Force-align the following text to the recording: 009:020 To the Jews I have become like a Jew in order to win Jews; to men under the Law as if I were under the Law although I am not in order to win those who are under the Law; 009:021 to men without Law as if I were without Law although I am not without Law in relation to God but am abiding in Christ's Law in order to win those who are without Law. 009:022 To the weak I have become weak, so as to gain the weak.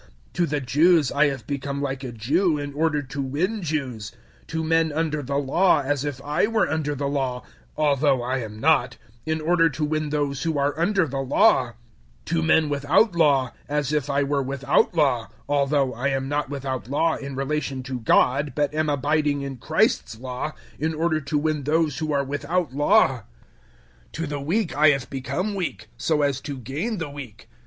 009:020 0.31 0.33
To 0.33 0.45
the 0.47 0.61
Jews 0.61 1.11
I 1.11 1.25
have 1.27 1.45
become 1.45 1.79
like 1.79 2.03
a 2.03 2.11
Jew 2.11 2.57
in 2.57 2.73
order 2.73 3.03
to 3.03 3.21
win 3.21 3.61
Jews; 3.61 4.11
to 4.47 4.63
men 4.63 4.91
under 4.91 5.21
the 5.21 5.37
Law 5.37 5.83
as 5.83 6.03
if 6.03 6.19
I 6.23 6.47
were 6.47 6.67
under 6.67 6.95
the 6.95 7.07
Law 7.07 7.43
although 7.77 8.23
I 8.23 8.39
am 8.39 8.59
not 8.59 8.97
in 9.27 9.39
order 9.39 9.69
to 9.69 9.85
win 9.85 10.09
those 10.09 10.41
who 10.41 10.57
are 10.57 10.73
under 10.75 11.05
the 11.07 11.19
Law; 11.21 11.73
009:021 12.25 12.25
to 12.25 12.41
men 12.41 12.69
without 12.69 13.15
Law 13.15 13.53
as 13.69 13.93
if 13.93 14.09
I 14.09 14.23
were 14.23 14.41
without 14.41 14.95
Law 14.95 15.27
although 15.47 15.93
I 15.93 16.07
am 16.07 16.27
not 16.27 16.49
without 16.49 16.87
Law 16.87 17.13
in 17.17 17.35
relation 17.35 17.83
to 17.83 17.99
God 17.99 18.53
but 18.55 18.73
am 18.73 18.89
abiding 18.89 19.43
in 19.43 19.57
Christ's 19.57 20.17
Law 20.19 20.53
in 20.79 20.95
order 20.95 21.21
to 21.21 21.37
win 21.37 21.63
those 21.65 21.99
who 21.99 22.11
are 22.11 22.23
without 22.23 22.73
Law. 22.73 23.17
009:022 23.17 23.21
To 24.13 24.25
the 24.25 24.39
weak 24.41 24.75
I 24.75 24.89
have 24.89 25.11
become 25.11 25.53
weak, 25.53 25.89
so 25.95 26.23
as 26.23 26.41
to 26.41 26.57
gain 26.57 26.97
the 26.97 27.11
weak. 27.11 27.47